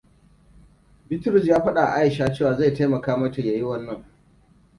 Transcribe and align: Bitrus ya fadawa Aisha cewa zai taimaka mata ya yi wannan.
Bitrus 1.09 1.45
ya 1.45 1.63
fadawa 1.63 1.93
Aisha 1.93 2.33
cewa 2.33 2.53
zai 2.57 2.73
taimaka 2.73 3.17
mata 3.17 3.41
ya 3.41 3.53
yi 3.53 3.63
wannan. 3.63 4.05